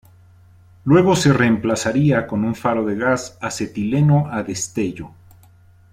Luego 0.83 1.15
se 1.15 1.31
reemplazaría 1.31 2.25
con 2.25 2.43
un 2.43 2.55
faro 2.55 2.83
de 2.87 2.95
gas 2.95 3.37
acetileno 3.39 4.29
a 4.31 4.41
destello. 4.41 5.11